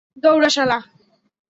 দৌড়া, 0.23 0.49
শালা! 0.55 0.77